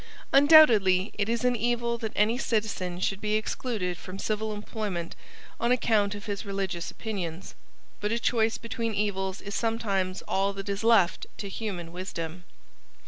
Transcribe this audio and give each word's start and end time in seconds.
Undoubtedly 0.33 1.11
it 1.19 1.29
is 1.29 1.45
an 1.45 1.55
evil 1.55 1.99
that 1.99 2.11
any 2.15 2.35
citizen 2.35 2.99
should 2.99 3.21
be 3.21 3.35
excluded 3.35 3.95
from 3.99 4.17
civil 4.17 4.51
employment 4.51 5.15
on 5.59 5.71
account 5.71 6.15
of 6.15 6.25
his 6.25 6.43
religious 6.43 6.89
opinions: 6.89 7.53
but 7.99 8.11
a 8.11 8.17
choice 8.17 8.57
between 8.57 8.95
evils 8.95 9.41
is 9.41 9.53
sometimes 9.53 10.23
all 10.23 10.53
that 10.53 10.69
is 10.69 10.83
left 10.83 11.27
to 11.37 11.47
human 11.47 11.91
wisdom. 11.91 12.45